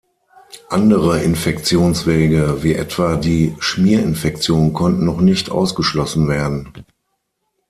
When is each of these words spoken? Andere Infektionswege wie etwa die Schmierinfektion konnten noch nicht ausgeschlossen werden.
Andere 0.69 1.21
Infektionswege 1.21 2.63
wie 2.63 2.73
etwa 2.73 3.17
die 3.17 3.55
Schmierinfektion 3.59 4.73
konnten 4.73 5.05
noch 5.05 5.21
nicht 5.21 5.51
ausgeschlossen 5.51 6.27
werden. 6.27 6.73